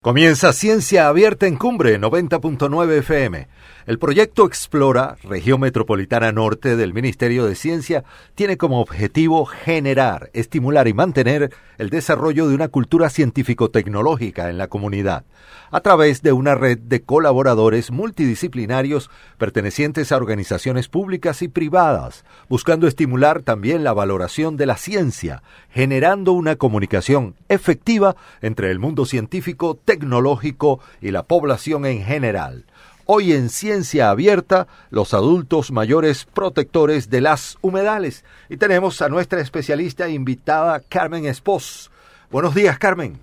[0.00, 3.48] Comienza Ciencia Abierta en Cumbre 90.9 FM.
[3.88, 10.88] El proyecto Explora, región metropolitana norte del Ministerio de Ciencia, tiene como objetivo generar, estimular
[10.88, 15.24] y mantener el desarrollo de una cultura científico-tecnológica en la comunidad,
[15.70, 19.08] a través de una red de colaboradores multidisciplinarios
[19.38, 26.32] pertenecientes a organizaciones públicas y privadas, buscando estimular también la valoración de la ciencia, generando
[26.32, 32.66] una comunicación efectiva entre el mundo científico, tecnológico y la población en general.
[33.10, 38.22] Hoy en Ciencia Abierta, los adultos mayores protectores de las humedales.
[38.50, 41.90] Y tenemos a nuestra especialista invitada, Carmen Espos.
[42.30, 43.18] Buenos días, Carmen.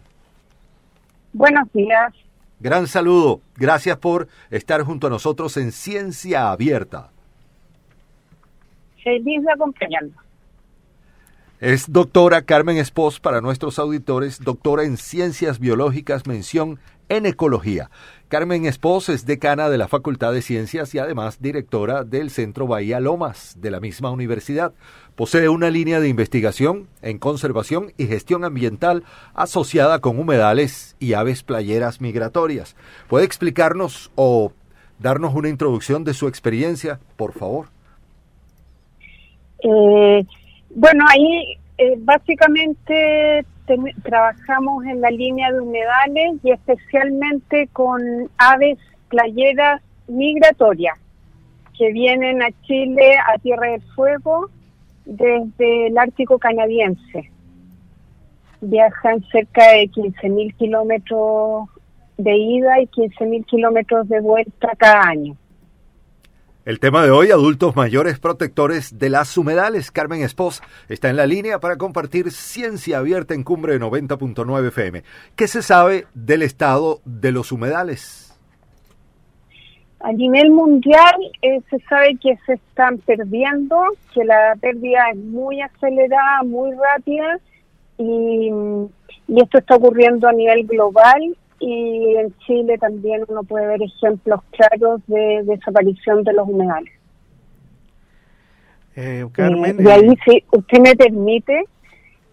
[1.33, 2.15] Buenos días.
[2.59, 3.41] Gran saludo.
[3.57, 7.11] Gracias por estar junto a nosotros en Ciencia Abierta.
[9.03, 10.24] Feliz de acompañarnos.
[11.65, 16.77] Es doctora Carmen Espos para nuestros auditores, doctora en Ciencias Biológicas, mención
[17.09, 17.89] en Ecología.
[18.27, 22.99] Carmen Espos es decana de la Facultad de Ciencias y además directora del Centro Bahía
[22.99, 24.75] Lomas de la misma universidad.
[25.15, 29.01] Posee una línea de investigación en conservación y gestión ambiental
[29.33, 32.75] asociada con humedales y aves playeras migratorias.
[33.07, 34.51] ¿Puede explicarnos o
[34.99, 37.69] darnos una introducción de su experiencia, por favor?
[39.63, 40.27] Eh,
[40.75, 43.45] bueno, ahí eh, básicamente
[44.03, 48.01] trabajamos en la línea de humedales y especialmente con
[48.37, 48.77] aves
[49.09, 50.99] playeras migratorias
[51.77, 54.49] que vienen a Chile a Tierra del Fuego
[55.05, 57.31] desde el Ártico canadiense.
[58.61, 61.69] Viajan cerca de 15.000 kilómetros
[62.17, 65.35] de ida y 15.000 kilómetros de vuelta cada año.
[66.65, 69.91] El tema de hoy, adultos mayores protectores de las humedales.
[69.91, 75.03] Carmen Espos está en la línea para compartir ciencia abierta en Cumbre 90.9 FM.
[75.35, 78.35] ¿Qué se sabe del estado de los humedales?
[79.99, 83.77] A nivel mundial eh, se sabe que se están perdiendo,
[84.11, 87.39] que la pérdida es muy acelerada, muy rápida
[87.99, 88.49] y,
[89.27, 94.41] y esto está ocurriendo a nivel global y en Chile también uno puede ver ejemplos
[94.51, 96.93] claros de desaparición de los humedales.
[98.95, 101.65] Eh, Carmen, de ahí, eh, si usted me permite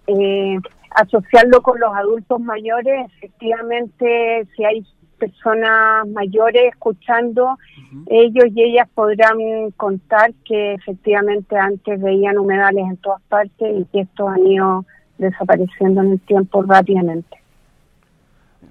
[0.07, 0.57] eh,
[0.91, 4.87] asociarlo con los adultos mayores, efectivamente, si hay
[5.19, 7.57] personas mayores escuchando,
[8.09, 14.01] ellos y ellas podrán contar que efectivamente antes veían humedales en todas partes y que
[14.01, 14.85] estos han ido
[15.19, 17.37] desapareciendo en el tiempo rápidamente.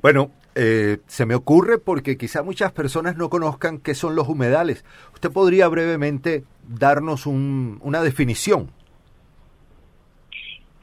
[0.01, 4.83] Bueno, eh, se me ocurre porque quizá muchas personas no conozcan qué son los humedales.
[5.13, 8.69] ¿Usted podría brevemente darnos una definición?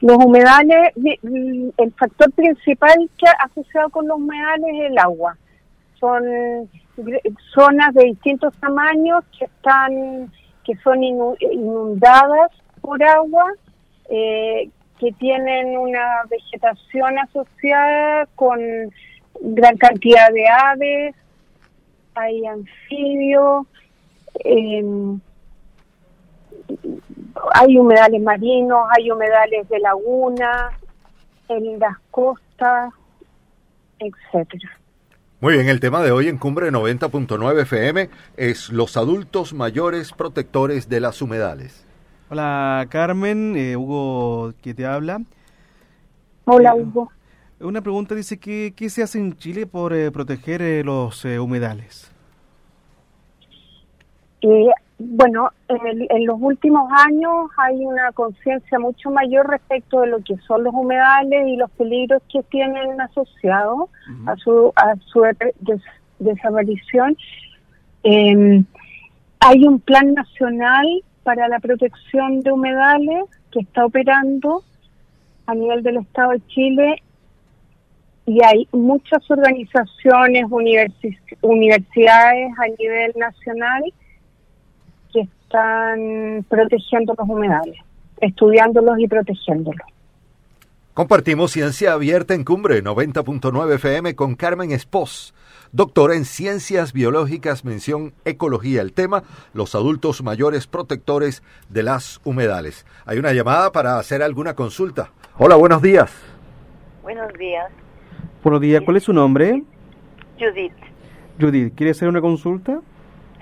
[0.01, 5.37] Los humedales, el factor principal que asociado con los humedales es el agua.
[5.99, 6.23] Son
[7.53, 10.31] zonas de distintos tamaños que están
[10.69, 12.51] que son inundadas
[12.81, 13.43] por agua,
[14.09, 14.69] eh,
[14.99, 18.59] que tienen una vegetación asociada con
[19.41, 21.15] gran cantidad de aves,
[22.15, 23.67] hay anfibios,
[24.43, 25.19] em,
[27.53, 30.71] hay humedales marinos, hay humedales de laguna,
[31.47, 32.93] en las costas,
[33.99, 34.69] etcétera.
[35.41, 40.89] Muy bien, el tema de hoy en Cumbre 90.9 FM es los adultos mayores protectores
[40.89, 41.85] de las humedales.
[42.29, 45.21] Hola Carmen, eh, Hugo que te habla.
[46.45, 47.09] Hola eh, Hugo.
[47.61, 51.39] Una pregunta dice, ¿qué, qué se hace en Chile por eh, proteger eh, los eh,
[51.39, 52.11] humedales?
[54.97, 60.63] bueno, en, los últimos años hay una conciencia mucho mayor respecto de lo que son
[60.63, 63.89] los humedales y los peligros que tienen asociados
[64.25, 65.23] a su, a su
[66.19, 67.17] desaparición.
[68.03, 68.63] Em,
[69.41, 70.85] hay un plan nacional
[71.23, 74.63] para la protección de humedales que está operando
[75.47, 77.03] a nivel del Estado de Chile
[78.29, 80.45] y hay muchas organizaciones,
[81.41, 83.81] universidades a nivel nacional
[85.11, 87.79] que están protegiendo los humedales,
[88.21, 89.81] estudiándolos y protegiéndolos.
[90.93, 95.33] Compartimos Ciencia Abierta en Cumbre 90.9 FM con Carmen Espos,
[95.71, 98.83] doctora en Ciencias Biológicas, mención Ecología.
[98.83, 102.85] El tema, los adultos mayores protectores de las humedales.
[103.07, 105.09] Hay una llamada para hacer alguna consulta.
[105.39, 106.11] Hola, buenos días.
[107.01, 107.71] Buenos días.
[108.41, 109.63] Buenos días, ¿cuál es su nombre?
[110.39, 110.71] Judith.
[111.39, 112.79] Judith, ¿quiere hacer una consulta?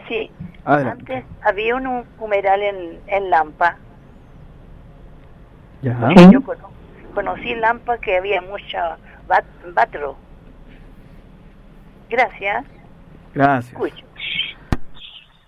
[0.08, 0.32] Sí.
[0.66, 3.78] Antes había un humedal en, en Lampa.
[5.84, 6.10] Ya.
[6.32, 6.42] Yo
[7.14, 8.98] conocí Lampa que había mucha
[9.74, 10.16] batro.
[12.10, 12.66] Gracias.
[13.36, 13.80] Gracias.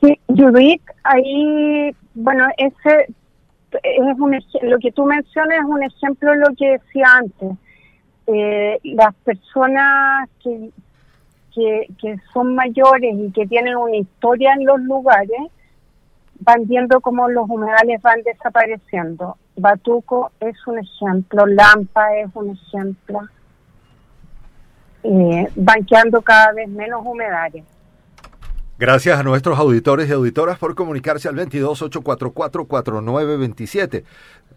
[0.01, 3.07] Sí, Judith, ahí, bueno, ese
[3.81, 7.57] es un, lo que tú mencionas es un ejemplo de lo que decía antes.
[8.31, 10.69] Eh, las personas que,
[11.53, 15.39] que, que son mayores y que tienen una historia en los lugares
[16.39, 19.37] van viendo cómo los humedales van desapareciendo.
[19.55, 23.21] Batuco es un ejemplo, Lampa es un ejemplo.
[25.03, 27.63] Eh, van quedando cada vez menos humedales.
[28.79, 34.05] Gracias a nuestros auditores y auditoras por comunicarse al 228444927.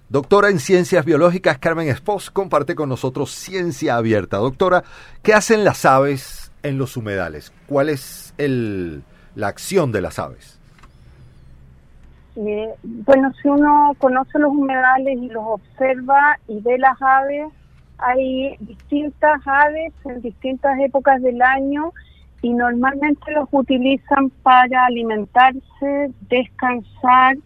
[0.08, 4.36] Doctora en Ciencias Biológicas Carmen Espos comparte con nosotros Ciencia Abierta.
[4.36, 4.84] Doctora,
[5.24, 7.52] ¿qué hacen las aves en los humedales?
[7.66, 9.02] ¿Cuál es el,
[9.34, 10.60] la acción de las aves?
[12.36, 17.48] Eh, bueno, si uno conoce los humedales y los observa y ve las aves,
[17.98, 21.92] hay distintas aves en distintas épocas del año
[22.42, 27.36] y normalmente los utilizan para alimentarse, descansar.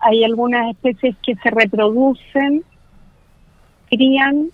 [0.00, 2.64] Hay algunas especies que se reproducen,
[3.90, 4.50] crían,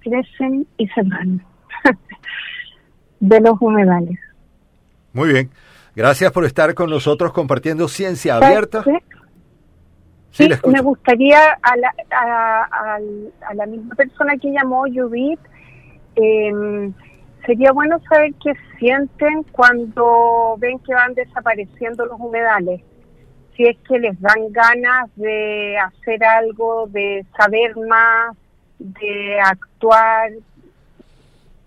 [0.00, 1.42] crecen y se van
[3.20, 4.18] de los humedales.
[5.14, 5.50] Muy bien.
[5.96, 8.84] Gracias por estar con nosotros compartiendo ciencia abierta.
[10.32, 12.98] Sí, me gustaría a la, a,
[13.48, 15.38] a, la misma persona que llamó, Judith,
[16.16, 16.90] eh,
[17.46, 22.80] sería bueno saber qué sienten cuando ven que van desapareciendo los humedales.
[23.56, 28.36] Si es que les dan ganas de hacer algo, de saber más,
[28.78, 30.32] de actuar.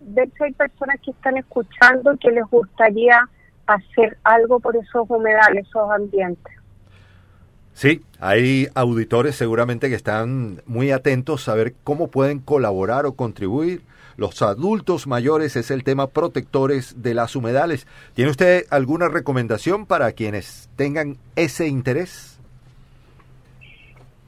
[0.01, 3.27] Ver si hay personas que están escuchando que les gustaría
[3.67, 6.53] hacer algo por esos humedales, esos ambientes.
[7.73, 13.83] Sí, hay auditores seguramente que están muy atentos a ver cómo pueden colaborar o contribuir
[14.17, 17.87] los adultos mayores es el tema protectores de las humedales.
[18.15, 22.39] ¿Tiene usted alguna recomendación para quienes tengan ese interés?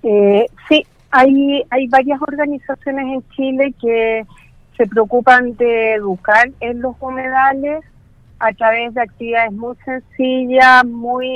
[0.04, 4.26] Eh, sí, hay, hay varias organizaciones en Chile que
[4.78, 7.84] se preocupan de educar en los humedales
[8.38, 11.28] a través de actividades muy sencillas, muy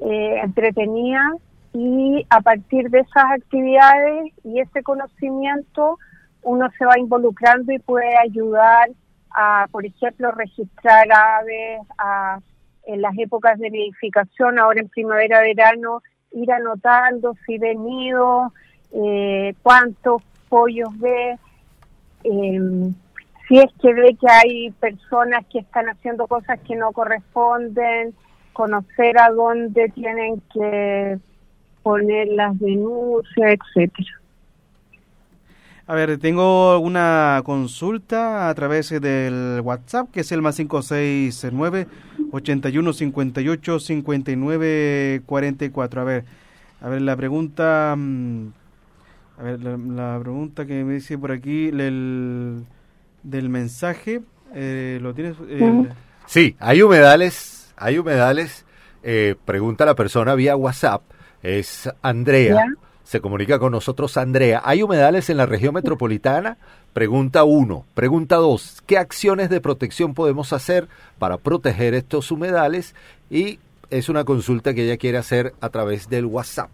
[0.00, 1.32] eh, entretenidas
[1.72, 5.98] y a partir de esas actividades y ese conocimiento
[6.46, 8.88] uno se va involucrando y puede ayudar
[9.34, 12.38] a, por ejemplo, registrar aves a,
[12.86, 18.52] en las épocas de nidificación, ahora en primavera, verano, ir anotando si ve nido,
[18.92, 21.36] eh, cuántos pollos ve,
[22.22, 22.94] em,
[23.48, 28.14] si es que ve que hay personas que están haciendo cosas que no corresponden,
[28.52, 31.18] conocer a dónde tienen que
[31.82, 34.25] poner las denuncias, etcétera.
[35.88, 41.86] A ver, tengo una consulta a través del WhatsApp, que es el más 569
[42.32, 46.00] 81 58 59 44.
[46.00, 46.24] A ver,
[46.80, 48.48] a ver, la pregunta, mm,
[49.38, 52.64] a ver, la, pregunta que me dice por aquí del,
[53.22, 54.22] del mensaje,
[54.54, 55.36] eh, ¿lo tienes?
[56.26, 58.64] Sí, hay humedales, hay humedales,
[59.04, 61.02] eh, pregunta la persona vía WhatsApp,
[61.44, 62.66] es Andrea
[63.06, 64.60] se comunica con nosotros Andrea.
[64.64, 66.56] ¿Hay humedales en la región metropolitana?
[66.92, 67.84] Pregunta uno.
[67.94, 68.82] Pregunta dos.
[68.84, 70.88] ¿Qué acciones de protección podemos hacer
[71.20, 72.96] para proteger estos humedales?
[73.30, 73.60] Y
[73.90, 76.68] es una consulta que ella quiere hacer a través del WhatsApp.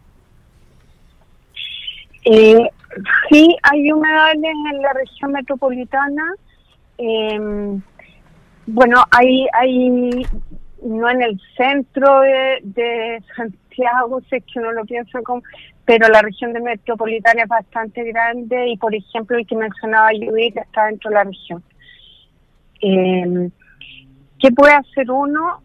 [2.25, 2.67] Eh,
[3.29, 6.35] sí, hay humedales en la región metropolitana.
[6.97, 7.83] Em,
[8.69, 10.27] bueno, hay, hay,
[10.83, 15.43] no en el centro de, de Santiago, sé que uno lo piensa como,
[15.85, 20.57] pero la región de metropolitana es bastante grande y, por ejemplo, el que mencionaba Judith
[20.57, 21.63] está dentro de la región.
[22.81, 23.51] Eh,
[24.39, 25.61] ¿Qué puede hacer uno?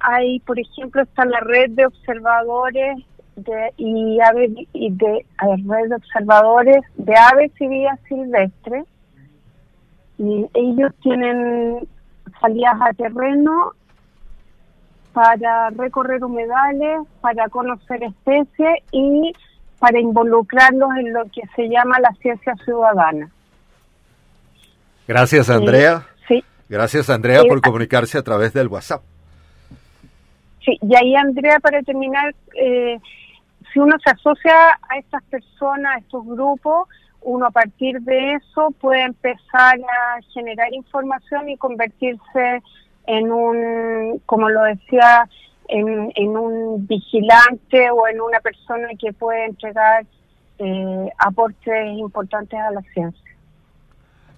[0.00, 2.98] Hay, por ejemplo, está la red de observadores
[3.36, 8.84] de, aves y de red de observadores de aves y vías silvestres
[10.18, 11.88] y ellos tienen
[12.40, 13.72] salidas a terreno
[15.14, 19.32] para recorrer humedales, para conocer especies y
[19.78, 23.30] para involucrarlos en lo que se llama la ciencia ciudadana.
[25.06, 26.06] Gracias, Andrea.
[26.26, 26.42] sí.
[26.68, 29.02] Gracias, Andrea, por comunicarse a través del WhatsApp.
[30.64, 32.98] Sí, y ahí, Andrea, para terminar, eh,
[33.72, 36.88] si uno se asocia a estas personas, a estos grupos,
[37.20, 42.62] uno a partir de eso puede empezar a generar información y convertirse
[43.06, 45.28] en un, como lo decía,
[45.68, 50.04] en, en un vigilante o en una persona que puede entregar
[50.58, 53.23] eh, aportes importantes a la ciencia.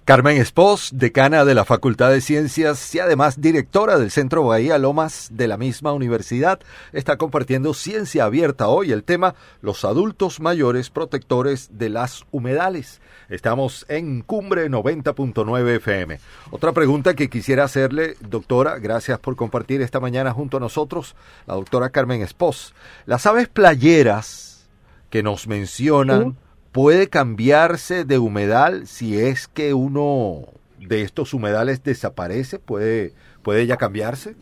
[0.07, 5.27] Carmen Espos, decana de la Facultad de Ciencias y además directora del Centro Bahía Lomas
[5.33, 6.61] de la misma universidad,
[6.93, 13.01] está compartiendo Ciencia Abierta hoy, el tema Los adultos mayores protectores de las humedales.
[13.27, 16.19] Estamos en Cumbre 90.9 FM.
[16.51, 21.55] Otra pregunta que quisiera hacerle, doctora, gracias por compartir esta mañana junto a nosotros, la
[21.55, 22.73] doctora Carmen Espos.
[23.05, 24.69] Las aves playeras
[25.09, 26.37] que nos mencionan
[26.77, 30.41] puede cambiarse de humedal si es que uno
[30.77, 34.35] de estos humedales desaparece, puede, puede ya cambiarse.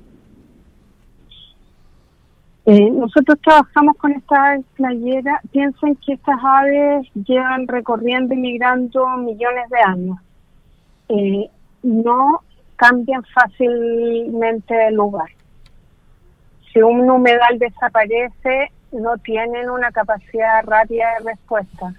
[2.65, 5.41] Eh, nosotros trabajamos con estas playeras.
[5.53, 10.17] Piensen que estas aves llevan recorriendo y migrando millones de años.
[11.07, 11.49] Eh,
[11.83, 12.41] no
[12.75, 15.29] cambian fácilmente de lugar.
[16.73, 21.95] Si un humedal desaparece, no tienen una capacidad rápida de respuesta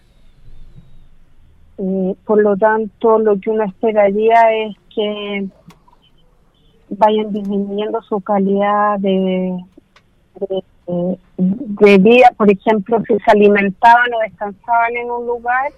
[2.24, 5.46] por lo tanto, lo que uno esperaría es que
[6.88, 9.58] vayan disminuyendo su calidad de,
[10.86, 12.30] de, vida.
[12.36, 15.72] Por ejemplo, si se alimentaban o descansaban en un lugar,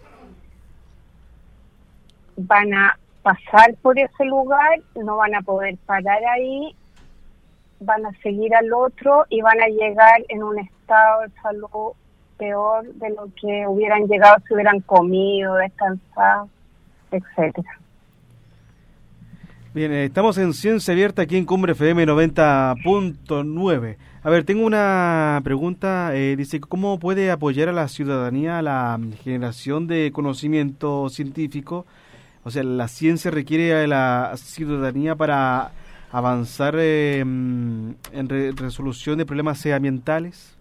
[2.36, 6.74] van a pasar por ese lugar, no van a poder parar ahí,
[7.80, 11.92] van a seguir al otro y van a llegar en un estado de salud
[12.38, 16.48] peor de lo que hubieran llegado si hubieran comido, descansado,
[17.10, 17.78] etcétera.
[19.74, 23.96] Bien, eh, estamos en Ciencia Abierta aquí en Cumbre FM 90.9.
[24.22, 26.16] A ver, tengo una pregunta.
[26.16, 31.86] Eh, dice, ¿cómo puede apoyar a la ciudadanía la generación de conocimiento científico?
[32.44, 35.70] O sea, ¿la ciencia requiere a la ciudadanía para
[36.10, 37.96] avanzar eh, en
[38.56, 40.57] resolución de problemas ambientales?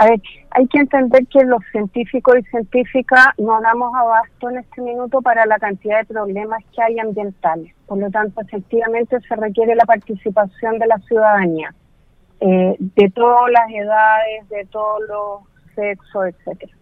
[0.00, 4.80] A ver, hay que entender que los científicos y científicas no damos abasto en este
[4.80, 7.74] minuto para la cantidad de problemas que hay ambientales.
[7.86, 11.74] Por lo tanto, efectivamente se requiere la participación de la ciudadanía,
[12.40, 16.72] eh, de todas las edades, de todos los sexos, etcétera.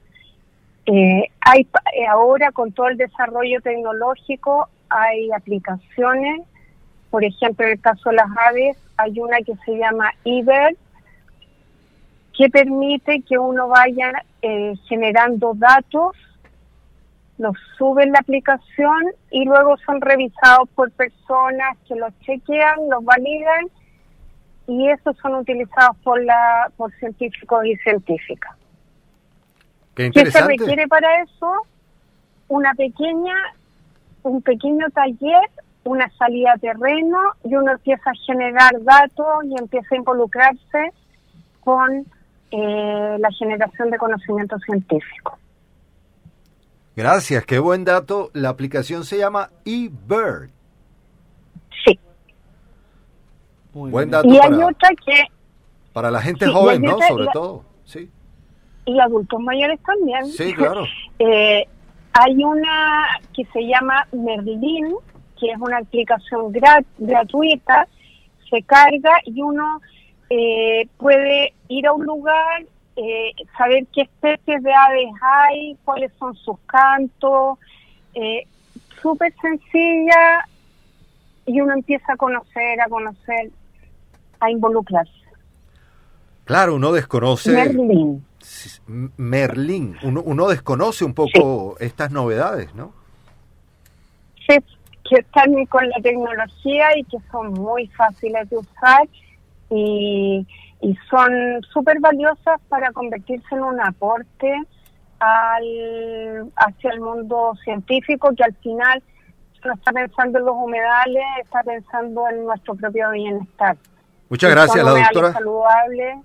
[0.87, 1.63] Eh, hay
[1.95, 6.43] eh, ahora con todo el desarrollo tecnológico hay aplicaciones,
[7.11, 10.77] por ejemplo en el caso de las aves hay una que se llama eBird
[12.39, 16.17] que permite que uno vaya eh, generando datos,
[17.37, 23.05] los sube en la aplicación y luego son revisados por personas que los chequean, los
[23.05, 23.67] validan
[24.69, 28.55] y esos son utilizados por la por científicos y científicas.
[29.97, 31.53] Qué, ¿Qué se requiere para eso?
[32.47, 33.35] Una pequeña,
[34.23, 35.51] un pequeño taller,
[35.83, 40.93] una salida a terreno y uno empieza a generar datos y empieza a involucrarse
[41.65, 42.07] con
[42.51, 45.39] eh, la generación de conocimiento científico.
[46.97, 48.31] Gracias, qué buen dato.
[48.33, 50.51] La aplicación se llama eBird.
[51.85, 51.99] Sí.
[53.73, 54.27] buen dato.
[54.29, 55.25] Y hay otra que...
[55.93, 56.99] Para la gente joven, ¿no?
[57.07, 57.65] Sobre todo.
[57.85, 58.11] Sí.
[58.85, 60.27] Y adultos mayores también.
[60.27, 60.85] Sí, claro.
[61.19, 61.67] eh,
[62.13, 64.95] hay una que se llama Merlin,
[65.39, 66.53] que es una aplicación
[66.99, 67.87] gratuita,
[68.51, 69.81] se carga y uno
[70.31, 72.65] eh, puede ir a un lugar,
[72.97, 77.59] eh, saber qué especies de aves hay, cuáles son sus cantos,
[78.15, 78.47] eh,
[79.01, 80.45] súper sencilla
[81.47, 83.51] y uno empieza a conocer, a conocer,
[84.41, 85.13] a involucrarse.
[86.45, 87.53] Claro, uno desconoce.
[87.53, 88.25] Merlín.
[89.17, 89.97] Merlín.
[90.03, 92.93] Uno, uno desconoce un poco estas novedades, ¿no?
[94.47, 94.57] Sí,
[95.09, 99.09] que están con la tecnología y que son muy fáciles de usar
[99.71, 100.47] y,
[101.11, 104.55] son súper valiosas para convertirse en un aporte
[105.19, 109.03] al, hacia el mundo científico que al final
[109.65, 113.77] no está pensando en los humedales, está pensando en nuestro propio bienestar.
[114.29, 115.33] Muchas gracias, la doctora.
[115.33, 116.23] saludable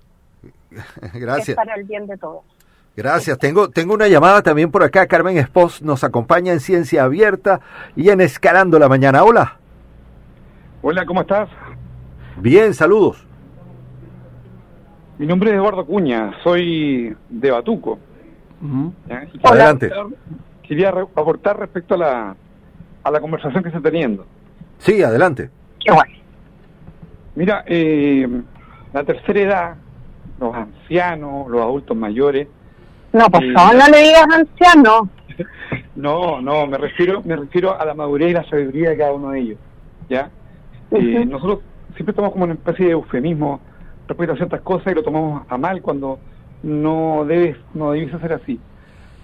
[1.14, 1.56] gracias.
[1.56, 2.44] para el bien de todos.
[2.96, 3.38] Gracias.
[3.38, 5.06] Tengo, tengo una llamada también por acá.
[5.06, 7.60] Carmen Espos nos acompaña en Ciencia Abierta
[7.96, 9.24] y en Escalando la Mañana.
[9.24, 9.56] Hola.
[10.80, 11.48] Hola, ¿cómo estás?
[12.36, 13.26] Bien, saludos.
[15.18, 17.98] Mi nombre es Eduardo Cuña, soy de Batuco.
[19.42, 19.90] Adelante.
[20.62, 22.36] Quería aportar respecto a la,
[23.02, 24.26] a la conversación que está teniendo.
[24.78, 25.50] Sí, adelante.
[25.84, 26.14] Qué bueno.
[27.36, 28.28] Mira, eh,
[28.92, 29.76] la tercera edad,
[30.40, 32.48] los ancianos, los adultos mayores.
[33.12, 35.08] No, por eh, favor, no le digas anciano.
[35.94, 39.30] no, no, me refiero, me refiero a la madurez y la sabiduría de cada uno
[39.30, 39.58] de ellos.
[40.08, 40.30] ¿Ya?
[40.90, 41.60] Eh, nosotros
[41.94, 43.60] siempre estamos como una especie de eufemismo
[44.06, 46.18] respecto a ciertas cosas y lo tomamos a mal cuando
[46.62, 48.60] no debes no debes hacer así.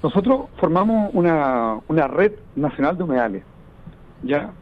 [0.03, 3.43] nosotros formamos una, una red nacional de humedales.
[4.23, 4.53] ¿ya?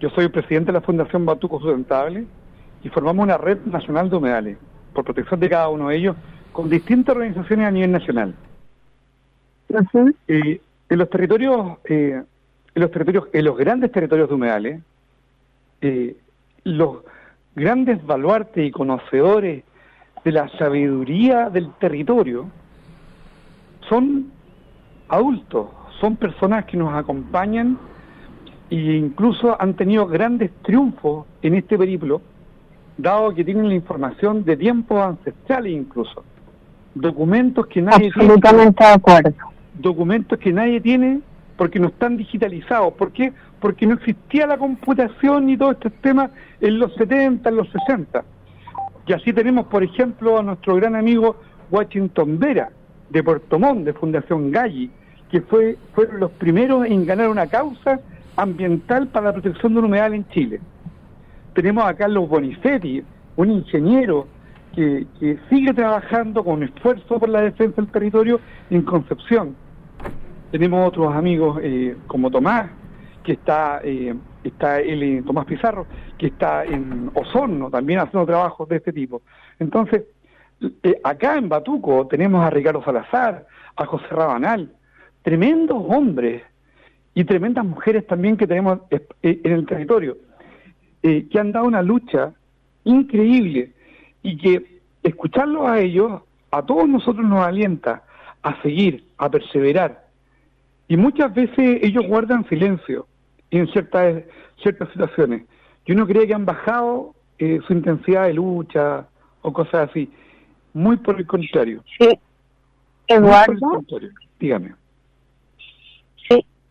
[0.00, 2.26] Yo soy el presidente de la Fundación Batuco Sustentable
[2.82, 4.58] y formamos una red nacional de humedales
[4.92, 6.16] por protección de cada uno de ellos
[6.52, 8.34] con distintas organizaciones a nivel nacional.
[10.28, 12.22] Eh, en los territorios, eh,
[12.74, 14.82] en los territorios, en los grandes territorios de humedales,
[15.80, 16.16] eh,
[16.64, 16.98] los
[17.54, 19.64] grandes baluartes y conocedores
[20.24, 22.48] de la sabiduría del territorio
[23.88, 24.30] son
[25.08, 25.66] adultos,
[26.00, 27.78] son personas que nos acompañan
[28.70, 32.22] e incluso han tenido grandes triunfos en este periplo,
[32.96, 36.24] dado que tienen la información de tiempos ancestrales incluso.
[36.94, 39.34] Documentos que nadie Absolutamente de acuerdo.
[39.74, 41.20] Documentos que nadie tiene
[41.56, 42.94] porque no están digitalizados.
[42.94, 43.32] ¿Por qué?
[43.60, 46.30] Porque no existía la computación y todo este tema
[46.60, 48.24] en los 70, en los 60.
[49.06, 51.36] Y así tenemos, por ejemplo, a nuestro gran amigo
[51.70, 52.70] Washington Vera,
[53.10, 54.90] de Puerto Montt, de Fundación Galli,
[55.30, 58.00] que fue, fueron los primeros en ganar una causa
[58.36, 60.60] ambiental para la protección del humedal en Chile.
[61.54, 63.02] Tenemos a Carlos Bonicetti,
[63.36, 64.26] un ingeniero
[64.74, 65.06] que,
[65.50, 68.40] sigue trabajando con esfuerzo por la defensa del territorio
[68.70, 69.54] en Concepción.
[70.52, 72.70] Tenemos otros amigos eh, como Tomás,
[73.24, 75.86] que está, eh, está el, Tomás Pizarro,
[76.18, 79.22] que está en Osorno también haciendo trabajos de este tipo.
[79.58, 80.02] Entonces,
[80.82, 84.70] eh, acá en Batuco tenemos a Ricardo Salazar, a José Rabanal,
[85.22, 86.42] tremendos hombres
[87.14, 88.80] y tremendas mujeres también que tenemos
[89.22, 90.18] en el territorio,
[91.00, 92.34] que han dado una lucha
[92.84, 93.72] increíble
[94.22, 98.02] y que escucharlos a ellos, a todos nosotros nos alienta
[98.42, 100.01] a seguir, a perseverar.
[100.92, 103.06] Y muchas veces ellos guardan silencio
[103.50, 104.24] en ciertas,
[104.62, 105.44] ciertas situaciones.
[105.86, 109.06] Yo no creo que han bajado eh, su intensidad de lucha
[109.40, 110.12] o cosas así.
[110.74, 111.82] Muy por el contrario.
[111.98, 112.10] Sí.
[113.06, 113.82] Eduardo.
[114.38, 114.74] Dígame.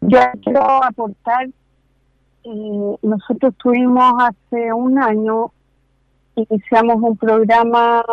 [0.01, 1.47] Yo quiero aportar,
[2.43, 5.51] eh, nosotros tuvimos hace un año,
[6.35, 8.05] iniciamos un programa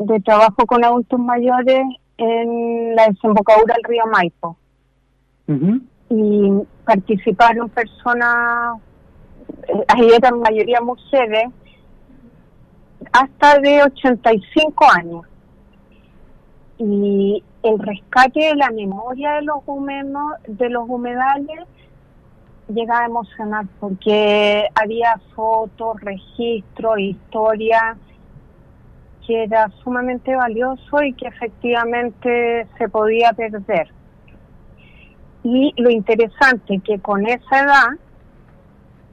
[0.00, 1.84] de trabajo con adultos mayores
[2.16, 4.56] en la desembocadura del río Maipo.
[6.08, 6.50] Y
[6.84, 8.78] participaron personas,
[9.68, 11.48] eh, ahí eran mayoría mujeres,
[13.12, 15.22] hasta de 85 años.
[16.78, 19.58] Y el rescate de la memoria de los
[20.46, 21.60] de los humedales,
[22.68, 27.96] llega a emocionar porque había fotos, registros, historia
[29.26, 33.88] que era sumamente valioso y que efectivamente se podía perder.
[35.48, 37.86] Y lo interesante que con esa edad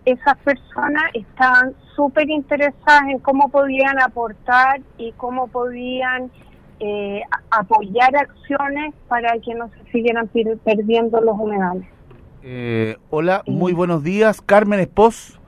[0.03, 6.31] esas personas estaban súper interesadas en cómo podían aportar y cómo podían
[6.79, 10.27] eh, apoyar acciones para que no se siguieran
[10.63, 11.87] perdiendo los humedales.
[12.41, 15.39] Eh, hola, muy buenos días, Carmen Espos.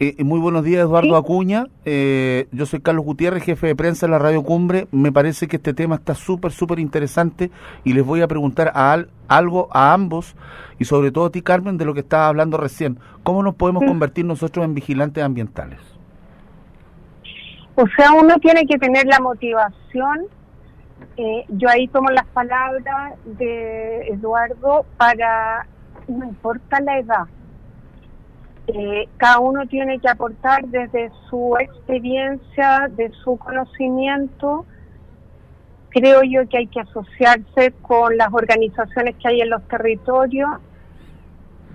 [0.00, 1.66] Eh, muy buenos días, Eduardo Acuña.
[1.84, 4.88] yo soy Carlos Gutiérrez, jefe de prensa de la Radio Cumbre.
[4.90, 7.50] Me parece que este tema está súper, súper interesante
[7.84, 10.34] y les voy a preguntar a algo a ambos
[10.78, 12.98] y sobre todo a ti, Carmen, de lo que estaba hablando recién.
[13.22, 15.80] ¿Cómo nos podemos convertir nosotros en vigilantes ambientales?
[17.76, 20.26] O sea, uno tiene que tener la motivación
[21.16, 25.66] eh, yo ahí tomo las palabras de Eduardo para,
[26.08, 27.24] no importa la edad,
[28.66, 34.64] eh, cada uno tiene que aportar desde su experiencia, de su conocimiento.
[35.90, 40.50] Creo yo que hay que asociarse con las organizaciones que hay en los territorios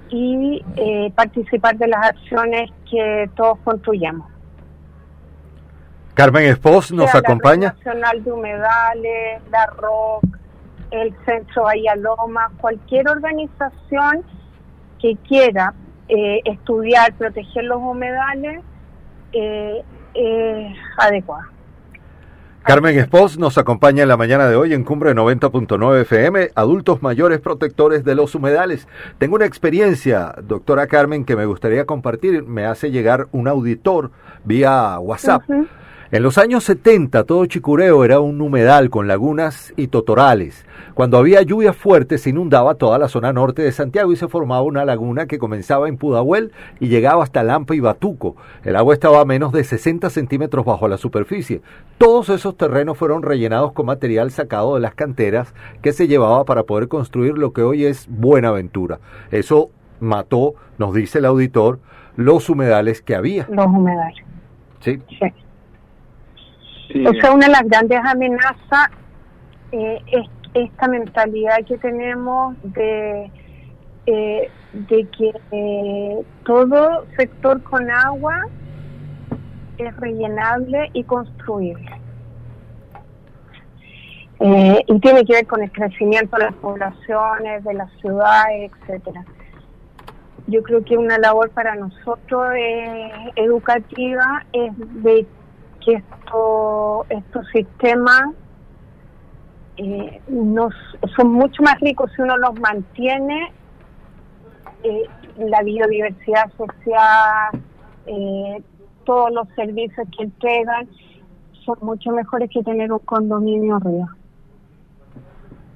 [0.10, 4.28] y eh, participar de las acciones que todos construyamos.
[6.15, 7.75] Carmen Espos nos acompaña.
[7.86, 10.23] La Nacional de Humedales, la ROC,
[10.91, 14.25] el Centro Bahía Loma, cualquier organización
[14.99, 15.73] que quiera
[16.10, 18.62] eh, estudiar, proteger los humedales,
[19.32, 21.50] eh, es adecuada.
[22.63, 27.39] Carmen Espos nos acompaña en la mañana de hoy en Cumbre 90.9 FM, adultos mayores
[27.39, 28.88] protectores de los humedales.
[29.17, 32.43] Tengo una experiencia, doctora Carmen, que me gustaría compartir.
[32.43, 34.12] Me hace llegar un auditor
[34.43, 35.43] vía WhatsApp.
[36.12, 40.65] En los años 70 todo Chicureo era un humedal con lagunas y totorales.
[40.95, 44.63] Cuando había lluvia fuerte se inundaba toda la zona norte de Santiago y se formaba
[44.63, 48.36] una laguna que comenzaba en Pudahuel y llegaba hasta Lampa y Batuco.
[48.63, 51.62] El agua estaba a menos de 60 centímetros bajo la superficie.
[52.00, 56.63] Todos esos terrenos fueron rellenados con material sacado de las canteras que se llevaba para
[56.63, 58.98] poder construir lo que hoy es Buenaventura.
[59.30, 59.69] Eso
[60.00, 61.78] mató, nos dice el auditor,
[62.15, 63.45] los humedales que había.
[63.52, 64.26] Los humedales.
[64.80, 65.00] Sí.
[66.89, 68.89] O sea, una de las grandes amenazas
[69.71, 73.32] eh, es esta mentalidad que tenemos de,
[74.08, 78.47] eh, de que eh, todo sector con agua
[79.78, 81.91] es rellenable y construible.
[84.41, 89.25] Y tiene que ver con el crecimiento de las poblaciones, de las ciudades, etcétera.
[90.47, 92.54] Yo creo que una labor para nosotros
[93.36, 94.71] educativa es
[95.04, 95.28] de
[95.84, 98.30] que esto, estos sistemas
[99.78, 100.74] eh, nos,
[101.15, 103.54] son mucho más ricos si uno los mantiene,
[104.84, 105.04] eh,
[105.38, 107.62] la biodiversidad social,
[108.06, 108.62] eh,
[109.06, 110.89] todos los servicios que entregan,
[111.65, 114.15] son mucho mejores que tener un condominio arriba.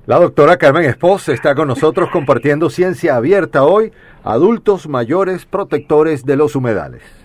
[0.06, 3.94] La doctora Carmen Espos está con nosotros compartiendo ciencia abierta hoy,
[4.26, 7.23] adultos mayores protectores de los humedales.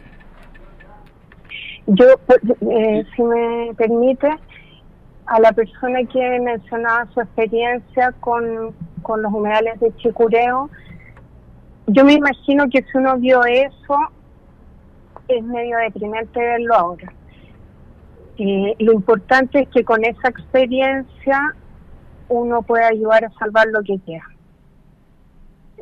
[1.91, 2.05] Yo,
[2.71, 4.29] eh, si me permite,
[5.25, 10.69] a la persona que mencionaba su experiencia con, con los humedales de Chicureo,
[11.87, 13.97] yo me imagino que si uno vio eso,
[15.29, 17.13] es medio deprimente verlo ahora.
[18.37, 21.55] Eh, lo importante es que con esa experiencia
[22.29, 24.29] uno puede ayudar a salvar lo que queda.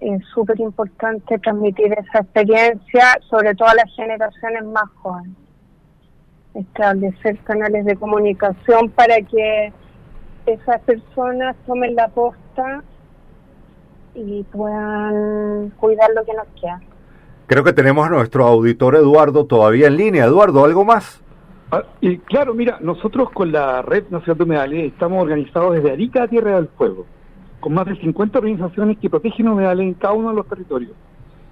[0.00, 5.45] Es súper importante transmitir esa experiencia, sobre todo a las generaciones más jóvenes
[6.56, 9.72] establecer canales de comunicación para que
[10.46, 12.82] esas personas tomen la posta
[14.14, 16.80] y puedan cuidar lo que nos queda.
[17.46, 20.24] Creo que tenemos a nuestro auditor Eduardo todavía en línea.
[20.24, 21.22] Eduardo, ¿algo más?
[21.70, 26.22] Ah, y claro, mira, nosotros con la Red Nacional de Humedales estamos organizados desde Arica
[26.22, 27.06] a Tierra del Fuego,
[27.60, 30.92] con más de 50 organizaciones que protegen humedales en cada uno de los territorios.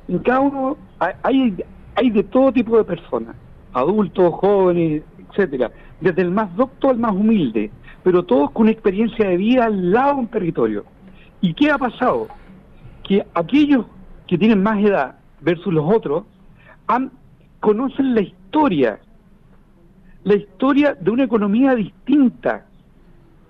[0.09, 1.57] En cada uno hay,
[1.95, 3.37] hay de todo tipo de personas
[3.75, 7.71] adultos, jóvenes, etcétera, desde el más docto al más humilde,
[8.03, 10.85] pero todos con experiencia de vida al lado de un territorio.
[11.41, 12.29] ¿Y qué ha pasado?
[13.03, 13.87] Que aquellos
[14.27, 16.25] que tienen más edad versus los otros
[16.87, 17.11] han,
[17.61, 19.01] conocen la historia,
[20.23, 22.67] la historia de una economía distinta,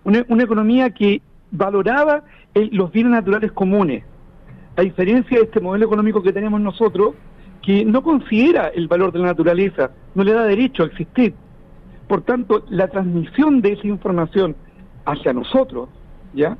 [0.05, 4.05] una, economía que valoraba los bienes naturales comunes,
[4.77, 7.15] a diferencia de este modelo económico que tenemos nosotros,
[7.65, 11.35] que no considera el valor de la naturaleza, no le da derecho a existir.
[12.07, 14.55] Por tanto, la transmisión de esa información
[15.07, 15.89] hacia nosotros,
[16.35, 16.59] ¿ya?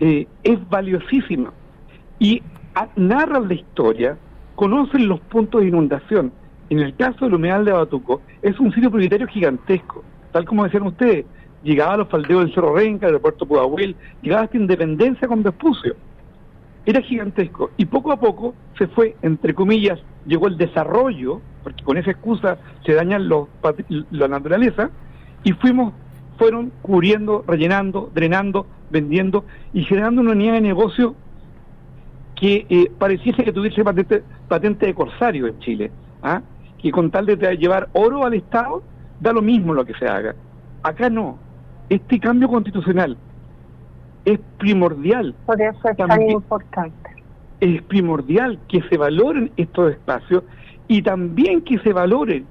[0.00, 1.52] Eh, es valiosísima.
[2.18, 2.42] Y
[2.96, 4.18] narran la historia,
[4.56, 6.32] conocen los puntos de inundación.
[6.68, 10.82] En el caso del humedal de Batuco, es un sitio prioritario gigantesco, tal como decían
[10.82, 11.26] ustedes.
[11.62, 15.94] Llegaba a los faldeos del Cerro Renca, del puerto Pudahuel, llegaba hasta Independencia con Vespucio
[16.86, 21.96] era gigantesco y poco a poco se fue, entre comillas, llegó el desarrollo, porque con
[21.96, 23.48] esa excusa se dañan los,
[24.10, 24.90] la naturaleza,
[25.44, 25.92] y fuimos,
[26.38, 31.14] fueron cubriendo, rellenando, drenando, vendiendo y generando una unidad de negocio
[32.34, 35.90] que eh, pareciese que tuviese patente, patente de corsario en Chile,
[36.22, 36.40] ¿ah?
[36.78, 38.82] que con tal de llevar oro al Estado,
[39.20, 40.34] da lo mismo lo que se haga.
[40.82, 41.38] Acá no.
[41.90, 43.16] Este cambio constitucional
[44.24, 45.34] es primordial.
[45.44, 47.09] Por eso es tan importante.
[47.60, 50.44] Es primordial que se valoren estos espacios
[50.88, 52.44] y también que se valore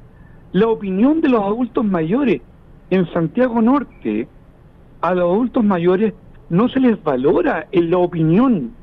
[0.51, 2.41] la opinión de los adultos mayores.
[2.89, 4.27] En Santiago Norte,
[5.01, 6.13] a los adultos mayores
[6.49, 8.73] no se les valora en la opinión,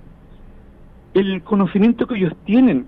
[1.14, 2.86] el conocimiento que ellos tienen.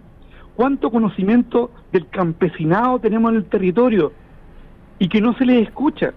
[0.55, 4.13] ¿Cuánto conocimiento del campesinado tenemos en el territorio
[4.99, 6.13] y que no se les escucha?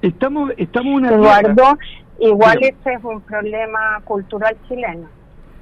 [0.00, 1.78] Estamos, estamos una Eduardo,
[2.18, 5.08] Igual ese es un problema cultural chileno,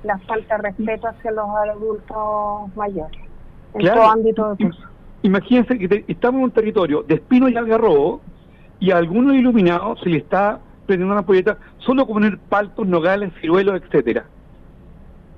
[0.03, 3.21] la falta de respeto hacia los adultos mayores,
[3.75, 4.71] en todo ámbito de
[5.23, 8.23] Imagínense que estamos en un territorio de espino y algarrobo
[8.79, 13.31] y a algunos iluminados se le está prendiendo una polleta solo con poner paltos, nogales,
[13.41, 14.25] ciruelos, etcétera.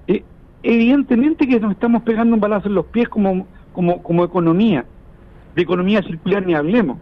[0.07, 0.23] Eh,
[0.63, 4.85] evidentemente que nos estamos pegando un balazo en los pies como, como, como economía,
[5.57, 6.99] de economía circular ni hablemos.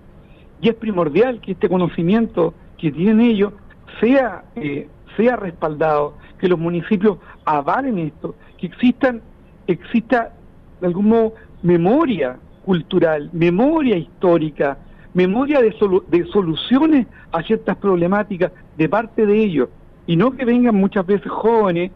[0.63, 3.53] Y es primordial que este conocimiento que tienen ellos
[4.01, 9.21] sea, eh, sea respaldado, que los municipios avalen esto, que existan,
[9.67, 10.33] exista
[10.81, 14.79] de algún modo memoria cultural, memoria histórica,
[15.13, 15.75] memoria de,
[16.09, 19.69] de soluciones a ciertas problemáticas de parte de ellos,
[20.07, 21.91] y no que vengan muchas veces jóvenes,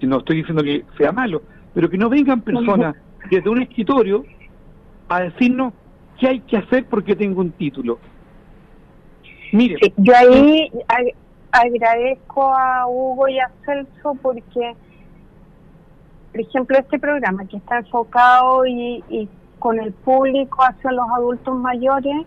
[0.00, 1.42] y no estoy diciendo que sea malo,
[1.74, 2.96] pero que no vengan personas
[3.30, 4.24] desde un escritorio
[5.08, 5.72] a decirnos
[6.18, 7.98] qué hay que hacer porque tengo un título.
[9.52, 10.70] Mire, yo ahí
[11.52, 14.74] agradezco a Hugo y a Celso porque,
[16.32, 22.26] por ejemplo, este programa que está enfocado y, con el público hacia los adultos mayores,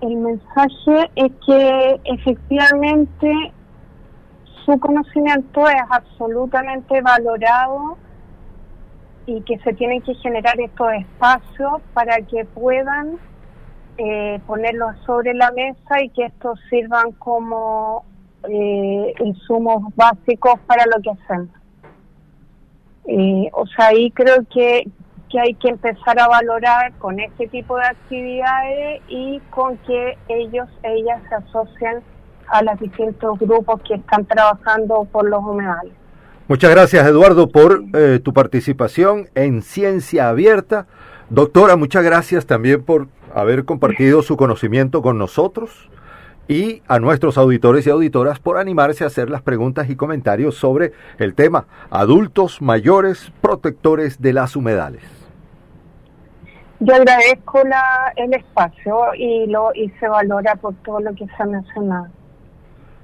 [0.00, 3.52] el mensaje es que efectivamente
[4.64, 7.98] su conocimiento es absolutamente valorado
[9.26, 13.18] y que se tienen que generar estos espacios para que puedan
[14.00, 18.04] eh, ponerlos sobre la mesa y que estos sirvan como
[18.48, 21.50] eh, insumos básicos para lo que hacen.
[23.08, 24.86] Eh, o sea, ahí creo que,
[25.28, 30.68] que hay que empezar a valorar con este tipo de actividades y con que ellos,
[30.84, 32.00] ellas se asocian
[32.46, 35.92] a los distintos grupos que están trabajando por los humedales.
[36.46, 37.82] Muchas gracias Eduardo por
[38.22, 40.86] tu participación en Ciencia Abierta.
[41.30, 45.90] Doctora, muchas gracias también por haber compartido su conocimiento con nosotros
[46.48, 50.92] y a nuestros auditores y auditoras por animarse a hacer las preguntas y comentarios sobre
[51.18, 55.02] el tema adultos mayores protectores de las humedales.
[56.80, 61.42] Yo agradezco la, el espacio y lo y se valora por todo lo que se
[61.42, 62.06] ha mencionado.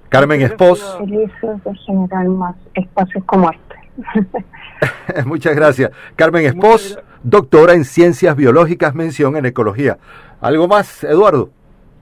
[0.09, 0.97] Carmen Espos.
[0.99, 3.74] Felices de generar más espacios como este.
[5.27, 5.91] Muchas gracias.
[6.17, 9.99] Carmen Espos, doctora en Ciencias Biológicas, mención en Ecología.
[10.41, 11.51] ¿Algo más, Eduardo?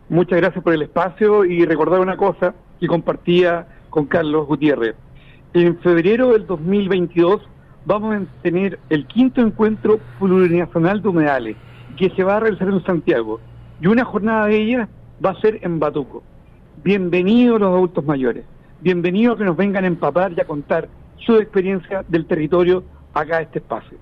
[0.09, 4.95] Muchas gracias por el espacio y recordar una cosa que compartía con Carlos Gutiérrez.
[5.55, 7.43] En febrero del 2022
[7.85, 11.57] vamos a tener el quinto encuentro plurinacional de humedales
[11.97, 13.41] que se va a realizar en Santiago
[13.81, 14.89] y una jornada de ellas
[15.25, 16.23] va a ser en Batuco.
[16.83, 18.45] Bienvenidos los adultos mayores,
[18.81, 20.89] bienvenidos que nos vengan a empapar y a contar
[21.25, 23.99] su experiencia del territorio acá a este espacio.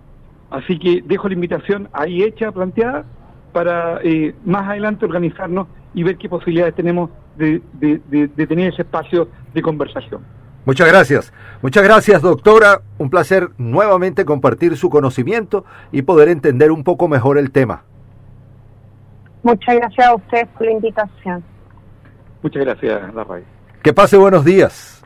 [0.50, 3.04] Así que dejo la invitación ahí hecha, planteada,
[3.52, 7.61] para eh, más adelante organizarnos y ver qué posibilidades tenemos de,
[8.37, 10.22] tener ese espacio de conversación.
[10.66, 11.33] Muchas gracias.
[11.62, 12.83] Muchas gracias, doctora.
[12.98, 17.85] Un placer nuevamente compartir su conocimiento y poder entender un poco mejor el tema.
[19.42, 21.42] Muchas gracias a usted por la invitación.
[22.42, 23.42] Muchas gracias, Larray.
[23.83, 24.99] Que pase buenos días.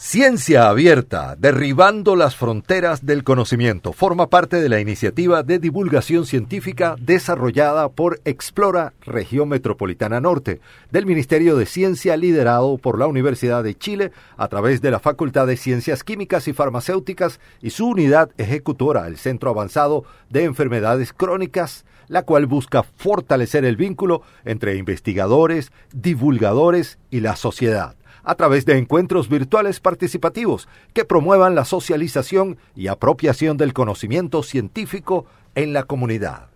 [0.00, 6.94] Ciencia Abierta, derribando las fronteras del conocimiento, forma parte de la iniciativa de divulgación científica
[7.00, 10.60] desarrollada por Explora Región Metropolitana Norte,
[10.92, 15.48] del Ministerio de Ciencia liderado por la Universidad de Chile a través de la Facultad
[15.48, 21.84] de Ciencias Químicas y Farmacéuticas y su unidad ejecutora, el Centro Avanzado de Enfermedades Crónicas,
[22.06, 27.97] la cual busca fortalecer el vínculo entre investigadores, divulgadores y la sociedad
[28.28, 35.24] a través de encuentros virtuales participativos que promuevan la socialización y apropiación del conocimiento científico
[35.54, 36.48] en la comunidad.